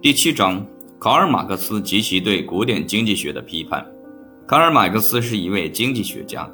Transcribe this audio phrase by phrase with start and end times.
[0.00, 0.64] 第七章：
[1.00, 3.84] 卡尔·马克思及其对古典经济学的批判。
[4.46, 6.48] 卡尔·马克思是一位经济学家，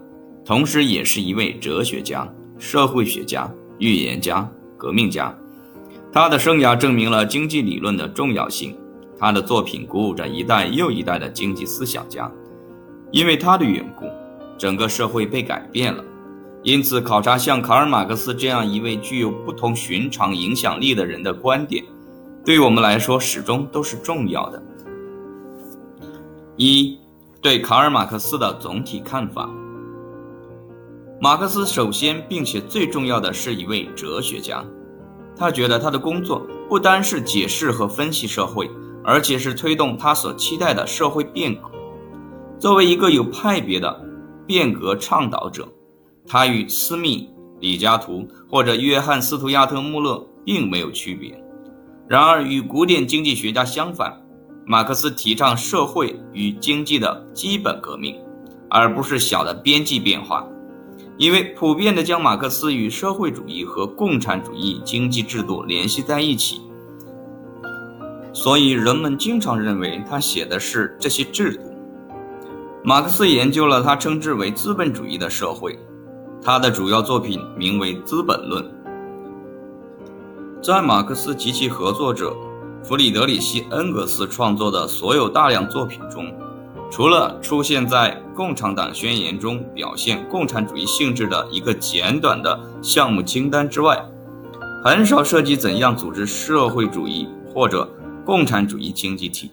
[0.47, 2.27] 同时也是一位哲学家、
[2.59, 5.37] 社会学家、预言家、革命家。
[6.11, 8.75] 他的生涯证明了经济理论的重要性。
[9.19, 12.33] 他的作品鼓舞着一代又一代的经济思想家。
[13.11, 14.07] 因为他的缘故，
[14.57, 16.03] 整个社会被改变了。
[16.63, 21.85] 因此，考察像卡尔·马克思这样一位具有不同寻常影响力的人的观点。
[22.45, 24.63] 对于我们来说，始终都是重要的。
[26.57, 26.99] 一，
[27.41, 29.49] 对卡尔·马克思的总体看法。
[31.21, 34.63] 马克思首先并且最重要的是一位哲学家，
[35.35, 38.71] 他觉得他的工作不单是解释和分析社会，
[39.03, 41.63] 而且是推动他所期待的社会变革。
[42.59, 44.05] 作为一个有派别的
[44.47, 45.67] 变革倡导者，
[46.27, 51.43] 他与斯密、李嘉图或者约翰·斯图亚特·穆勒并没有区别。
[52.07, 54.15] 然而，与古典经济学家相反，
[54.67, 58.15] 马克思提倡社会与经济的基本革命，
[58.69, 60.47] 而不是小的边际变化。
[61.17, 66.61] 因为普遍的将马克思与社会主义和共产主义经济制度联系在一起，
[68.33, 71.73] 所以人们经常认为他写的是这些制度。
[72.83, 75.79] 马克思研究了他称之为资本主义的社会，
[76.43, 78.63] 他的主要作品名为《资本论》。
[80.65, 82.35] 在马克思及其合作者
[82.83, 86.35] 弗里德里希·恩格斯创作的所有大量作品中，
[86.91, 94.03] 除了出现在《共产党宣言》中表现共产主义性质的一个简短的项目清单之外，
[94.83, 97.87] 很少涉及怎样组织社会主义或者
[98.25, 99.51] 共产主义经济体。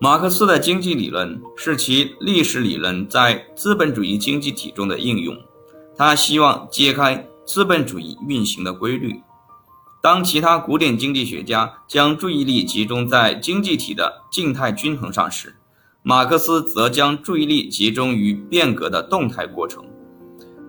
[0.00, 5.36] 马克思的经济理论是其历史理论在资本主义经济体中的应用，
[5.96, 9.14] 他希望揭开资本主义运行的规律。
[10.08, 15.54] 当其他古典经济学家将注意力集中在经济体的静态均衡上时，
[16.02, 19.84] 马克思则将注意力集中于变革的动态过程。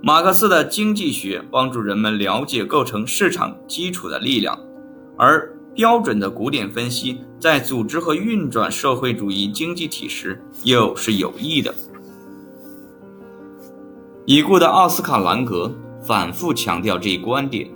[0.04, 4.60] 马克思的经济学帮助人们了解构成市场基础的力量，
[5.18, 11.74] 而标准的古典分析在组织和运转社会主义经济体时又是有益的。
[14.26, 17.72] 已故的奥斯卡·兰格反复强调这一观点，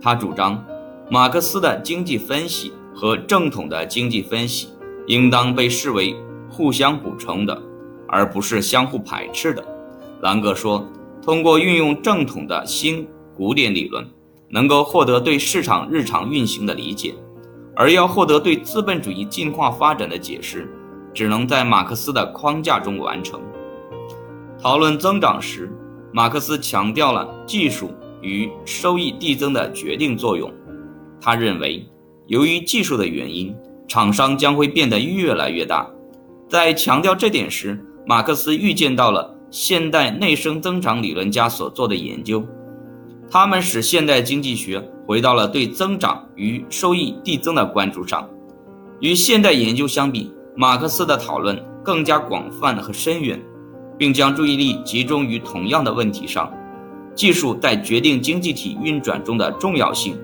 [0.00, 0.64] 他主张。
[1.10, 4.68] 马克思的经济分析和正统的经济分析
[5.06, 6.16] 应当被视为
[6.48, 7.62] 互相补充的，
[8.08, 9.62] 而不是相互排斥的。
[10.22, 10.88] 兰格说
[11.20, 13.06] ：“通过运用正统的新
[13.36, 14.06] 古典理论，
[14.48, 17.12] 能够获得对市场日常运行的理解；
[17.76, 20.72] 而要获得对资本主义进化发展的解释，
[21.12, 23.42] 只能在马克思的框架中完成。”
[24.58, 25.70] 讨论增长时，
[26.12, 27.90] 马克思强调了技术
[28.22, 30.50] 与收益递增的决定作用。
[31.24, 31.82] 他认为，
[32.26, 33.56] 由于技术的原因，
[33.88, 35.88] 厂商将会变得越来越大。
[36.50, 42.44] 在强调这点时，马克思预见到了现代内生增长理论家所做的研究，
[43.30, 48.28] 他们使现代经济学回到了对增长与收益递增的关注上。
[49.00, 53.40] 与现代研究相比，马克思的讨论更加广泛和深远，
[53.96, 56.52] 并将注意力集中于同样的问题上：
[57.14, 60.14] 技术在决定经济体运转中的重要性。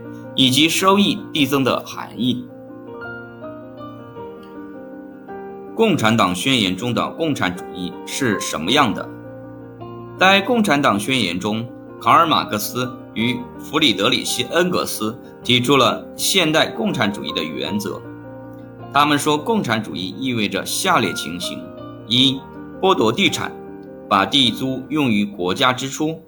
[0.40, 2.48] 以及收益递增的含义。
[5.76, 9.06] 共产党宣言中的共产主义是什么样的？
[10.18, 11.68] 在共产党宣言中，
[12.00, 15.14] 卡尔·马克思与弗里德里希·恩格斯
[15.44, 18.00] 提出了现代共产主义的原则。
[18.94, 21.62] 他们说，共产主义意味着下列情形：
[22.08, 22.40] 一、
[22.80, 23.52] 剥夺地产，
[24.08, 26.18] 把地租用于国家支出；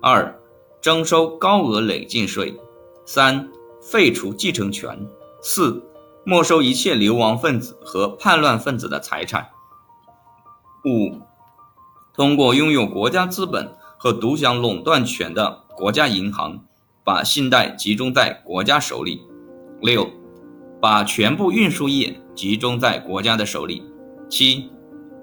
[0.00, 0.34] 二、
[0.80, 2.58] 征收高额累进税。
[3.04, 3.48] 三、
[3.80, 4.96] 废除继承权；
[5.40, 5.82] 四、
[6.24, 9.42] 没收一切流亡分子和叛乱分子的财产；
[10.84, 11.20] 五、
[12.12, 16.58] 通过拥有国家资本和独享垄断权的国家银行，
[17.04, 19.20] 把信贷集中在国家手里；
[19.80, 20.10] 六、
[20.80, 23.82] 把全部运输业集中在国家的手里；
[24.28, 24.70] 七、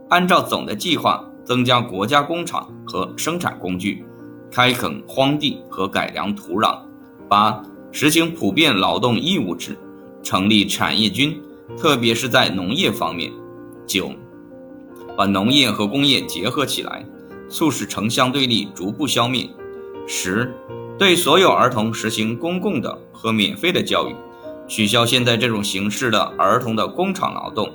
[0.09, 4.03] 按照总的计划增加国家工厂和生产工具，
[4.49, 6.79] 开垦荒地和改良土壤；
[7.29, 7.61] 八。
[7.97, 9.77] 实行普遍劳动义务制，
[10.21, 11.41] 成立产业军，
[11.77, 13.31] 特别是在农业方面。
[13.87, 14.11] 九，
[15.15, 17.05] 把农业和工业结合起来，
[17.47, 19.49] 促使城乡对立逐步消灭。
[20.05, 20.53] 十，
[20.97, 24.15] 对所有儿童实行公共的和免费的教育，
[24.67, 27.71] 取消现在这种形式的儿童的工厂劳动，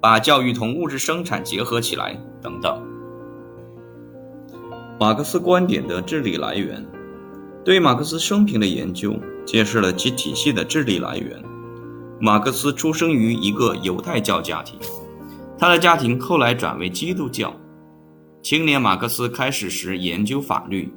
[0.00, 2.80] 把教育同物质生产结合起来，等等。
[5.00, 6.86] 马克思观点的智力来源。
[7.68, 11.38] 对马克思生平的研究揭示了其体系的智力来源。
[12.18, 14.80] 马克思出生于一个犹太教家庭，
[15.58, 17.54] 他的家庭后来转为基督教。
[18.40, 20.90] 青年马克思开始时研究法律，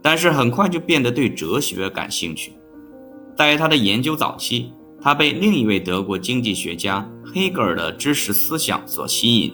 [0.00, 2.52] 但是很快就变得对哲学感兴趣。
[3.36, 7.04] 在他的研究早期，他被另一位德国经济学家
[7.34, 9.52] 黑格尔的知识思想所吸引，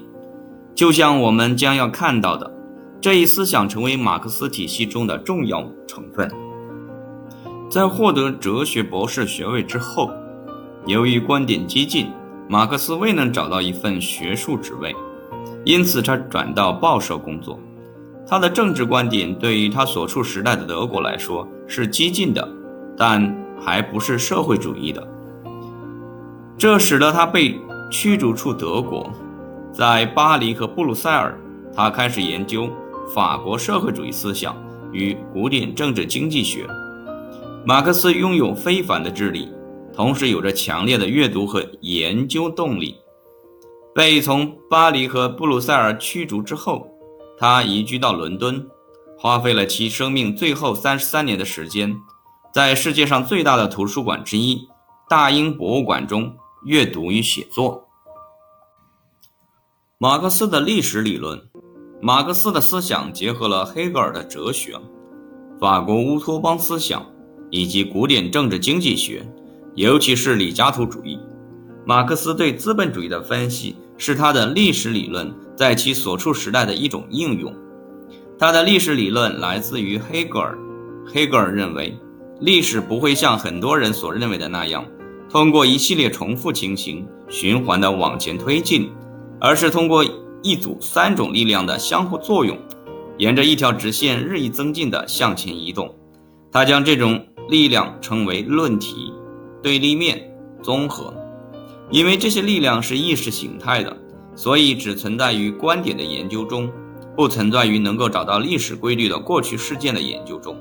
[0.75, 2.53] 就像我们将要看到的，
[3.00, 6.31] 这一思想成为马克思体系中的重要成分。
[7.70, 10.11] 在获得哲学博士学位之后，
[10.87, 12.11] 由于观点激进，
[12.49, 14.97] 马克思未能找到一份学术职位。
[15.65, 17.61] 因此，他转到报社工作。
[18.26, 22.47] 他的政治观点对于他所处时代的德国来说是激进的，
[22.97, 25.06] 但还不是社会主义的。
[26.56, 27.61] 这使得他被
[27.91, 29.11] 驱逐出德国。
[29.73, 31.38] 在巴黎和布鲁塞尔，
[31.75, 32.69] 他开始研究
[33.15, 34.56] 法国社会主义思想
[34.91, 36.67] 与古典政治经济学。
[37.69, 39.53] 马克思拥有非凡的智力，
[39.93, 42.97] 同时有着强烈的阅读和研究动力。
[43.94, 46.88] 被从巴黎和布鲁塞尔驱逐之后，
[47.37, 48.67] 他移居到伦敦，
[49.19, 51.94] 花费了其生命最后三十三年的时间，
[52.55, 54.67] 在世界上最大的图书馆之一——
[55.06, 56.35] 大英博物馆中
[56.65, 57.87] 阅读与写作。
[59.99, 61.38] 马克思的历史理论，
[62.00, 64.75] 马克思的思想结合了黑格尔的哲学、
[65.61, 67.05] 法国乌托邦思想
[67.50, 69.27] 以及古典政治经济学，
[69.75, 71.19] 尤其是李嘉图主义。
[71.85, 73.77] 马克思对资本主义的分析。
[74.00, 77.53] 是他的历史理论在其所处时代的一种应用。
[78.39, 80.56] 他的历史理论来自于黑格尔。
[81.05, 81.99] 黑格尔认为，
[82.41, 84.87] 历史不会像很多人所认为的那样，
[85.29, 88.89] 通过一系列重复情形循环的往前推进，
[89.41, 90.05] 而是通过
[90.44, 92.56] 一组三种力量的相互作用，
[93.17, 95.93] 沿着一条直线日益增进的向前移动。
[96.50, 99.12] 他将这种力量称为论题、
[99.62, 100.31] 对立面、
[100.62, 101.12] 综合。
[101.91, 103.97] 因为这些力量是意识形态的，
[104.35, 106.71] 所以只存在于观点的研究中，
[107.17, 110.56] 不存在于能够找到历史规律的过去事件的研究中。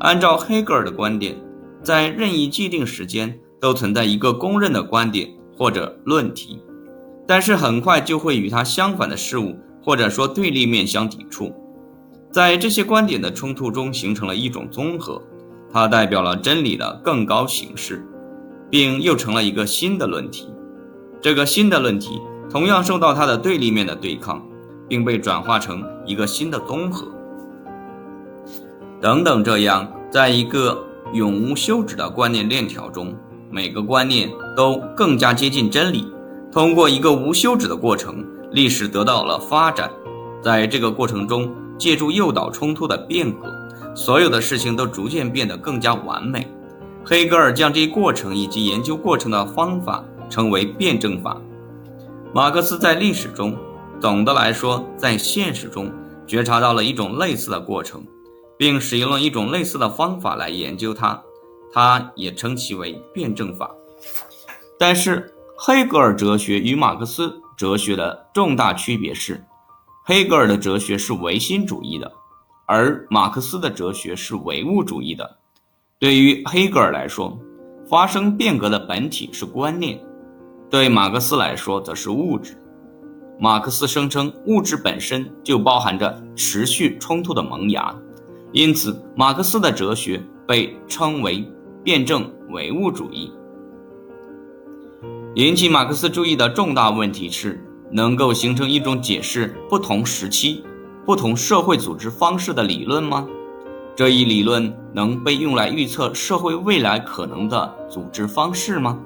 [0.00, 1.36] 按照黑格尔的观点，
[1.82, 6.62] 在任意既定时间都存在一个公认的观点或者论题，
[7.26, 11.54] 但是很快就会与它相反的事物或者说对立面相抵触，
[12.30, 15.22] 在这些观点的冲突中形成了一种综合，
[15.72, 18.04] 它代表了真理的更高形式。
[18.70, 20.48] 并又成了一个新的论题，
[21.20, 22.20] 这个新的论题
[22.50, 24.44] 同样受到它的对立面的对抗，
[24.88, 27.06] 并被转化成一个新的综合。
[29.00, 33.14] 等等，这样，在一个永无休止的观念链条中，
[33.50, 36.12] 每个观念都更加接近真理。
[36.50, 39.88] 通过一个无休止的过程，历史得到了发展。
[40.42, 43.52] 在这个过程中，借助诱导冲突的变革，
[43.94, 46.46] 所有的事情都逐渐变得更加完美。
[47.04, 51.40] 黑格尔将这一过程以及研究过程的方法称为辩证法。
[52.34, 53.56] 马克思在历史中，
[54.00, 55.92] 总的来说，在现实中
[56.26, 58.04] 觉察到了一种类似的过程，
[58.58, 61.22] 并使用了一种类似的方法来研究它，
[61.72, 63.70] 他也称其为辩证法。
[64.78, 69.42] 但是，黑格尔哲学与马克思哲学的重大区别是，
[70.08, 72.12] 黑格尔的哲学是唯心主义的，
[72.64, 75.38] 而马克思的哲学是唯物主义的。
[75.98, 77.36] 对于黑格尔来说，
[77.90, 79.98] 发生变革的本体是观念；
[80.70, 82.56] 对马克思来说，则是物质。
[83.40, 87.92] 马克思声称，物质本身就包含着持续冲突的萌芽，
[88.52, 91.44] 因此，马克思的哲学被称为
[91.82, 93.32] 辩证唯物主义。
[95.34, 100.64] 引起马克思注意的重大问题是，能够形成一种解释不同时期、
[101.04, 103.26] 不同社会组织方式的理论吗？
[103.94, 108.98] 这一理论能被用来预测社会未来可能的组织方式吗？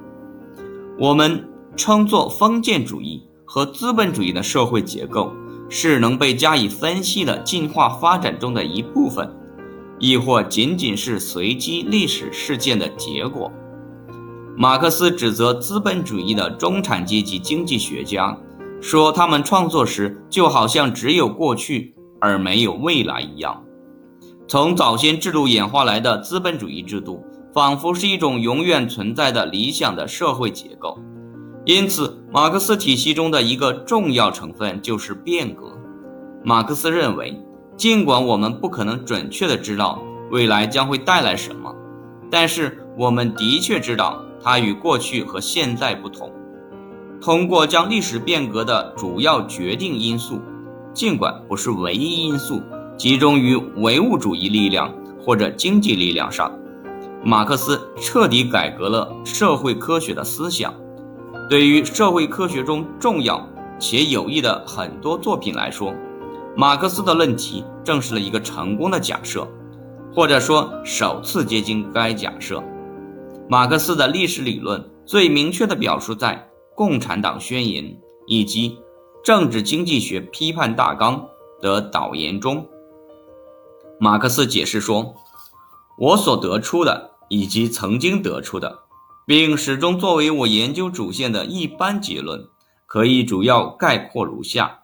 [0.99, 5.33] 我们称作封建主义和资本主义的社会结构
[5.69, 9.33] 是能被加以分析的进化发展中的一部分，
[9.99, 13.53] 亦或仅仅是随机历史事件的结果？
[14.57, 18.37] 马克思指责资本主义的中产阶级经济学家，
[18.81, 23.63] 说他们创作时就好像只有过去而没有未来一样。
[24.49, 30.99] 从早先制度演化来的资本主义制度，仿佛是一种永远存在的理想的社会结构。
[31.67, 35.71] 因此，马克思体系中的一个重要成分就是变革。
[36.43, 37.39] 马克思认为，
[37.77, 41.73] 尽管我们不可能准确地知道未来将会带来什么，
[42.31, 46.33] 但是我们的确知道它与过去和现在不同。
[47.21, 50.41] 通过将历史变革的主要决定因素，
[50.95, 52.63] 尽管不是唯一因素。
[52.97, 56.53] 集中于唯物主义力量或者经济力量上，
[57.25, 60.75] 马克思彻底改革了社会科学的思想。
[61.49, 63.49] 对于社会科学中重要
[63.79, 65.95] 且有益的很多作品来说，
[66.55, 69.49] 马克思的论题证实了一个成功的假设，
[70.15, 72.63] 或者说首次接近该假设。
[73.49, 76.35] 马克思的历史理论最明确地表述在
[76.81, 77.85] 《共产党宣言》
[78.27, 78.71] 以及
[79.23, 81.29] 《政治经济学批判大纲》
[81.63, 82.67] 的导言中。
[83.99, 85.15] 马克思解释说
[86.01, 88.79] ：“我所得出的以及曾经得出的，
[89.27, 92.49] 并始终作为我研究主线的一般结论，
[92.87, 94.79] 可以主要概括如下：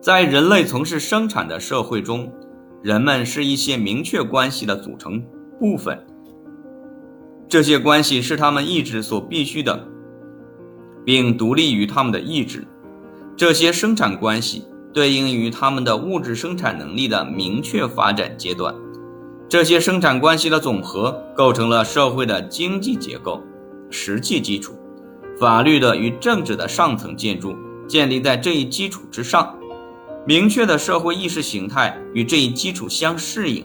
[0.00, 2.32] 在人类从事生产的社会中，
[2.82, 5.22] 人们是一些明确关系的组成
[5.58, 6.02] 部分，
[7.46, 9.86] 这些关系是他们意志所必须的，
[11.04, 12.66] 并独立于他们的意志。
[13.36, 18.74] 这些生产关系。”对应于他们的物质生产能力的明确发展阶段，
[19.48, 23.40] 这些生产关系的总和构成了社会的经济结构
[23.88, 24.74] 实际基础。
[25.38, 27.54] 法律的与政治的上层建筑
[27.86, 29.56] 建立在这一基础之上。
[30.26, 33.64] 明确的社会意识形态与这一基础相适应。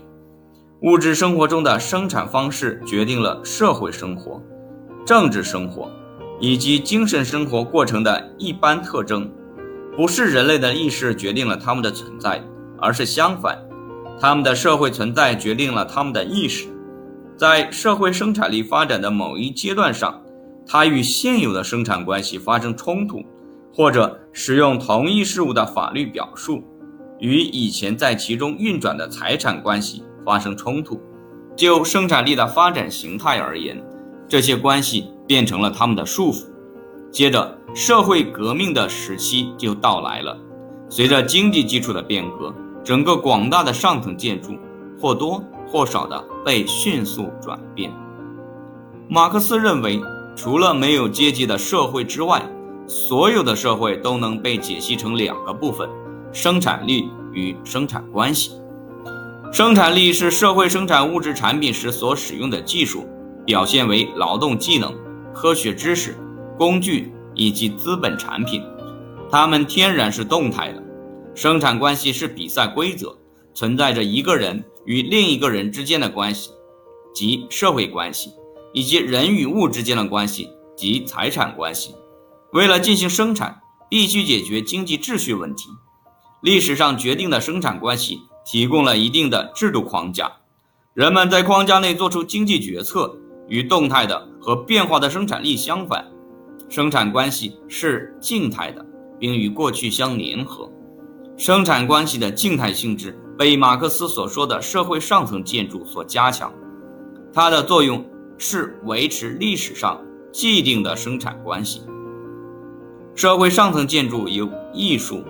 [0.84, 4.40] 物质生活中的生产方式决定了社会生活、
[5.08, 5.90] 政治生活
[6.40, 9.30] 以及精神生活过程的一般特征。
[9.96, 12.44] 不是人类的意识决定了他们的存在，
[12.78, 13.58] 而是相反，
[14.20, 16.68] 他们的社会存在决定了他们的意识。
[17.38, 20.22] 在社会生产力发展的某一阶段上，
[20.68, 23.24] 它与现有的生产关系发生冲突，
[23.74, 26.64] 或者使用同一事物的法律表述，
[27.20, 31.00] 与以前在其中运转的财产关系发生冲突。
[31.56, 33.82] 就生产力的发展形态而言，
[34.28, 36.44] 这些关系变成了他们的束缚。
[37.12, 40.38] 接着，社会革命的时期就到来了。
[40.90, 42.54] 随着经济基础的变革，
[42.84, 44.58] 整个广大的上层建筑
[45.02, 47.92] 或多或少的被迅速转变。
[49.08, 50.02] 马克思认为，
[50.36, 52.42] 除了没有阶级的社会之外，
[52.88, 55.90] 所有的社会都能被解析成两个部分：
[56.32, 58.52] 生产力与生产关系。
[59.52, 63.08] 生产力是社会生产物质产品时所使用的技术，
[63.46, 64.94] 表现为劳动技能、
[65.36, 66.16] 科学知识。
[66.58, 68.64] 工具以及资本产品，
[69.30, 70.82] 它们天然是动态的。
[71.34, 73.14] 生产关系是比赛规则，
[73.54, 76.52] 存在着一个人与另一个人之间的关系，
[77.14, 78.32] 即社会关系，
[78.74, 81.94] 以及人与物之间的关系，即财产关系。
[82.54, 85.68] 为了进行生产，必须解决经济秩序问题。
[86.42, 90.32] 历史上决定的生产关系提供了一定的制度框架，
[90.94, 93.18] 人们在框架内做出经济决策。
[93.48, 96.06] 与动态的和变化的生产力相反。
[96.68, 98.86] 生产关系是静态的，
[99.20, 100.70] 并与过去相联合。
[101.38, 106.52] 生产关系的静态性质被马克思所说的社会上层建筑所加强，
[107.34, 108.04] 它的作用
[108.38, 111.82] 是维持历史上既定的生产关系。
[113.14, 115.24] 社会上层建筑由艺术、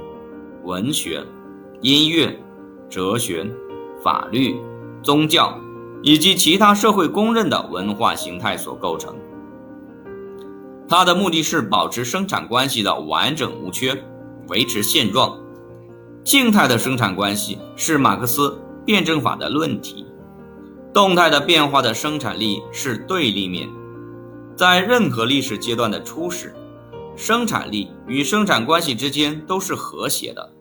[0.64, 1.24] 文学、
[1.82, 2.40] 音乐、
[2.90, 3.46] 哲学、
[4.02, 4.56] 法律、
[5.04, 5.60] 宗教
[6.06, 9.16] 以及其他社会公认的文化形态所构成。
[10.88, 14.00] 它的目的是保持生产关系的完整无缺，
[14.48, 15.36] 维持现状。
[16.24, 20.06] 静态的生产关系是马克思辩证法的论题，
[20.94, 23.68] 动态的变化的生产力是对立面。
[24.56, 26.54] 在任何历史阶段的初始，
[27.16, 30.54] 生产力与生产关系之间都是和谐的，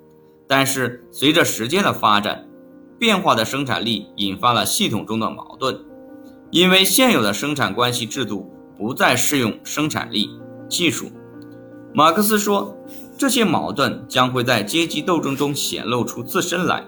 [0.48, 2.46] 但是随着时间的发展，
[3.04, 5.78] 变化的生产力引发了系统中的矛盾，
[6.50, 8.50] 因为现有的生产关系制度。
[8.78, 10.30] 不再适用生产力
[10.68, 11.12] 技术，
[11.92, 12.76] 马克思说，
[13.16, 16.82] 这些矛盾将会在阶级斗争中显露出自身来，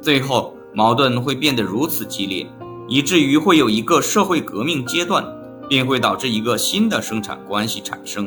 [0.00, 2.44] 最后矛盾会变得如此激烈，
[2.88, 5.24] 以至于会有一个社会革命阶段，
[5.68, 8.26] 并会导致一个新的生产关系产生。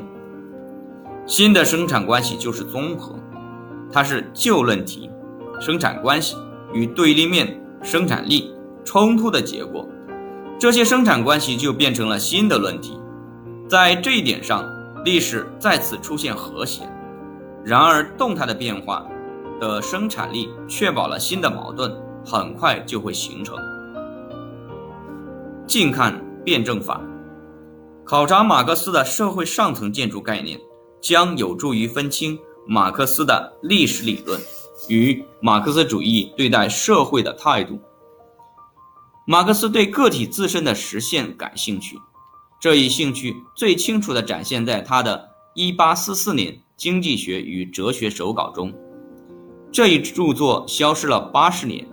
[1.26, 3.16] 新的生产关系就是综合，
[3.92, 5.10] 它是旧论题
[5.60, 6.38] 生产关系
[6.74, 9.88] 与对立面生产力冲突的结果，
[10.60, 13.00] 这些生产关系就变成了新的论题。
[13.68, 14.68] 在这一点上，
[15.04, 16.84] 历史再次出现和谐。
[17.64, 19.06] 然而，动态的变化
[19.60, 23.56] 的生产力确保了新的矛盾很快就会形成。
[25.68, 27.00] 近看辩证法，
[28.04, 30.60] 考察马克思的社会上层建筑概念，
[31.00, 32.38] 将有助于分清
[32.68, 34.40] 马克思的历史理论
[34.90, 37.80] 与马克思主义对待社会的态度。
[39.26, 42.00] 马克思对个体自身的实现感兴趣。
[42.60, 48.74] 这一兴趣最清楚地展现在他的1844年《经济学与哲学手稿》中。
[49.72, 51.88] 这一著作消失了八十年，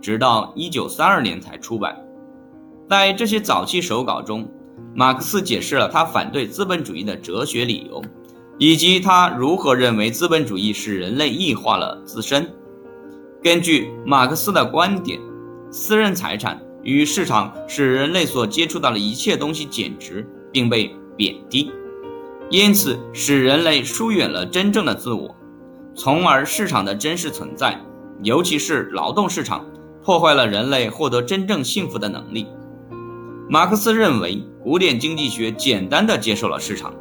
[0.00, 1.96] 直到1932年才出版。
[2.90, 4.46] 在这些早期手稿中，
[4.94, 8.02] 马克思解释了他反对资本主义的哲学理由，
[8.58, 12.48] 以及他如何认为资本主义使人类异化了自身。
[13.42, 15.18] 根据马克思的观点，
[15.70, 21.72] 私人财产与市场使人类所接触到的一切东西减值并被贬低，
[22.50, 25.34] 因此使人类疏远了真正的自我，
[25.94, 27.80] 从而市场的真实存在，
[28.22, 29.66] 尤其是劳动市场，
[30.04, 32.46] 破坏了人类获得真正幸福的能力。
[33.48, 36.94] 马克思认为，古典经济学简单的接受了市场，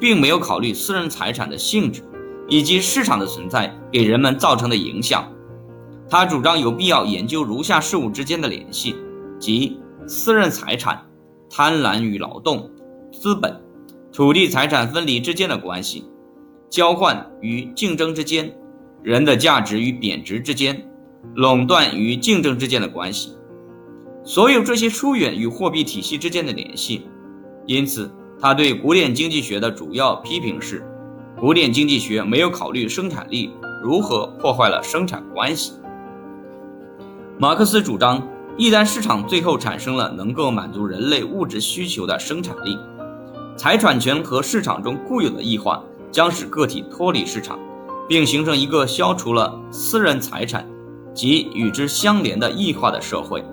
[0.00, 2.02] 并没有考虑私人财产的性质
[2.48, 5.30] 以及市场的存在给人们造成的影响。
[6.08, 8.96] 他主张有必要研究如下事物之间的联系，
[9.38, 11.04] 即私人财产、
[11.50, 12.70] 贪婪与劳动、
[13.12, 13.60] 资本、
[14.12, 16.04] 土地财产分离之间的关系、
[16.70, 18.50] 交换与竞争之间、
[19.02, 20.82] 人的价值与贬值之间、
[21.34, 23.34] 垄断与竞争之间的关系。
[24.24, 27.06] 所有这些疏远与货币体系之间的联系。
[27.66, 30.86] 因此，他对古典经济学的主要批评是：
[31.36, 33.50] 古典经济学没有考虑生产力
[33.82, 35.72] 如何破坏了生产关系。
[37.36, 38.22] 马克思主张，
[38.56, 42.78] 一旦市场最后产生了能够满足人类物质需求的生产力，
[43.56, 47.58] 财产权和市场中固有的异化将使个体脱离市场，
[48.08, 50.64] 并形成一个消除了私人财产
[51.12, 53.44] 及与之相连的异化的社会。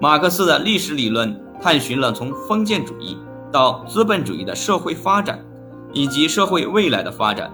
[0.00, 3.16] 马克思的历史理论探寻了从封建主义
[3.54, 5.38] 到资本主义的社会发展，
[5.92, 7.48] 以及社会未来的发展。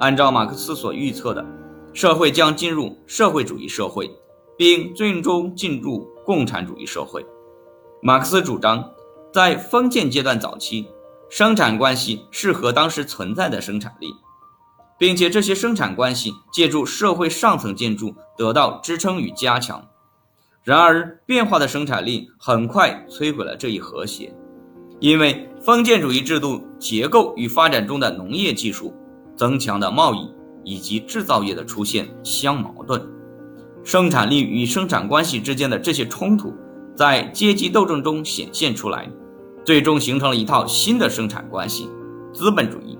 [0.00, 1.46] 按照马克思所预测的，
[1.92, 4.10] 社会将进入社会主义社会。
[4.58, 7.24] 并最终进入共产主义社会。
[8.02, 8.90] 马克思主张，
[9.32, 10.84] 在封建阶段早期，
[11.30, 14.12] 生产关系适合当时存在的生产力，
[14.98, 19.80] 并且这些生产关系借助社会上层建筑得到支撑与加强。
[20.64, 24.34] 然而，变化的生产力很快摧毁了这一和谐，
[25.00, 28.92] 因为封建主义制度结构与发展中的农业技术、
[29.36, 30.28] 增强的贸易
[30.64, 33.00] 以及制造业的出现相矛盾。
[33.84, 36.52] 生产力与生产关系之间的这些冲突，
[36.94, 39.08] 在阶级斗争中显现出来，
[39.64, 41.88] 最终形成了一套新的生产关系——
[42.34, 42.98] 资本主义。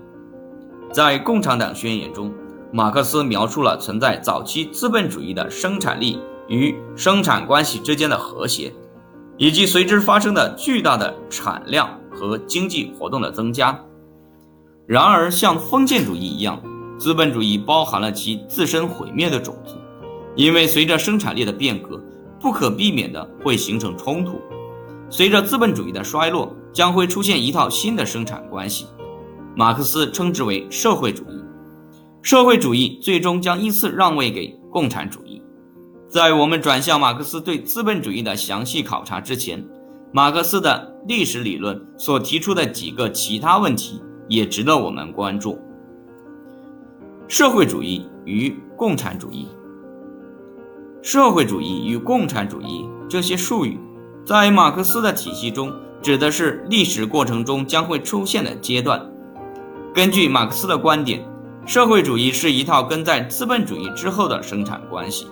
[0.93, 2.33] 在《共产党宣言》中，
[2.73, 6.19] 马克思描述了存在早期资本主义的生产力
[6.49, 8.73] 与生产关系之间的和谐，
[9.39, 13.81] 以及随之发生的巨大的产量和经济活动的增加。
[14.87, 16.61] 然而，像封建主义一样，
[16.99, 19.77] 资本主义包含了其自身毁灭的种子。
[20.35, 22.01] 因为随着生产力的变革，
[22.41, 24.41] 不可避免的会形成冲突。
[25.11, 28.87] 随着资本主义的衰落，将会出现一套新的生产关系，
[29.57, 31.43] 马克思称之为社会主义。
[32.23, 35.38] 社会主义最终将依次让位给共产主义。
[36.09, 39.63] 在我们转向马克思对资本主义的详细考察之前，
[40.11, 45.61] 马克思的历史理论所提出的几个其他问题也值得我们关注：
[47.29, 49.49] 社会主义与共产主义。
[51.03, 53.79] 社会主义与共产主义这些术语，
[54.25, 59.07] 在马克思的体系中，指的是历史过程中将会出现的阶段。
[59.95, 61.23] 根据马克思的观点，
[61.67, 65.27] 社会主义是一套跟在资本主义之后的生产关系，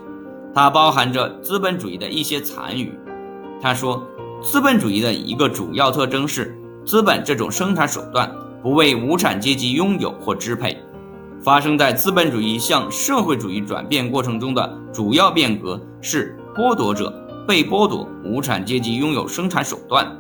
[0.57, 2.91] 它包含着资本主义的一些残余。
[3.61, 4.03] 他说，
[4.43, 10.83] 资本主义的一个主要特征是，资本这种生产手段不为无产阶级拥有或支配。
[11.43, 17.13] 发生在资本主义向社会主义转变过程中的主要变革是剥夺者
[17.47, 20.11] 被剥夺无产阶级拥有生产手段。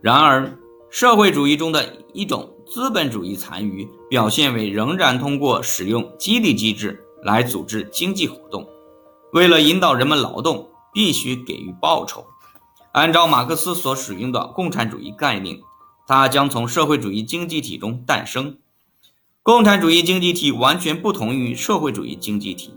[0.00, 0.50] 然而，
[0.88, 8.66] 社会主义中的一种资本主义残余表现为仍然通过使用激励机制来组织经济活动，
[9.32, 12.24] 为了引导人们劳动，必须给予报酬。
[12.92, 15.58] 按照马克思所使用的共产主义概念，
[16.06, 18.56] 它将从社会主义经济体中诞生。
[19.42, 22.74] 共产主义经济体完全不同于社会主义经济体，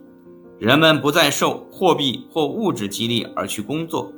[0.59, 4.11] 人们不再受货币或物质激励而去工作。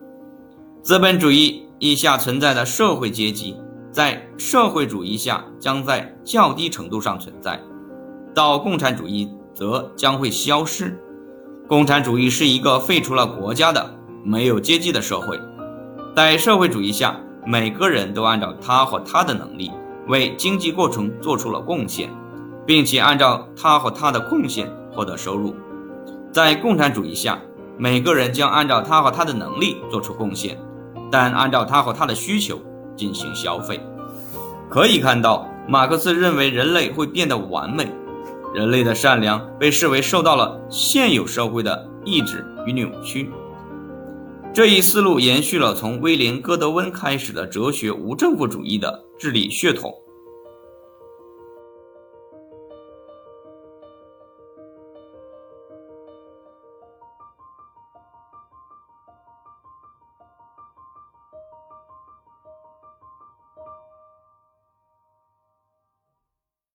[0.84, 3.56] 资本主义以下存在的社会阶级，
[3.92, 7.60] 在社会主义下将在较低程度上存在，
[8.36, 10.96] 到共产主义则将会消失。
[11.68, 15.40] 共产主义是一个废除了国家的、没有阶级的社会，
[16.16, 19.72] 在社会主义下，每个人都按照他和他的能力
[20.08, 22.10] 为经济过程做出了贡献。
[22.68, 25.56] 并且按照他和他的贡献获得收入，
[26.32, 27.40] 在共产主义下，
[27.78, 30.58] 每个人将按照他和他的能力做出贡献，
[31.12, 32.60] 但按照他和他的需求
[32.96, 33.80] 进行消费。
[34.68, 37.88] 可以看到，马克思认为人类会变得完美，
[38.56, 43.30] 人类的善良被视为受到了现有社会的抑制与扭曲。
[44.54, 49.94] 这一思路延续了从威廉·戈德温开始的哲学无政府主义的治理血统。